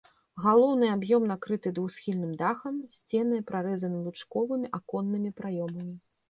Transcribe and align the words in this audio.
Галоўны 0.43 0.87
аб'ём 0.93 1.27
накрыты 1.31 1.71
двухсхільным 1.79 2.31
дахам, 2.39 2.79
сцены 3.01 3.43
прарэзаны 3.53 4.01
лучковымі 4.07 4.73
аконнымі 4.81 5.29
праёмамі. 5.43 5.95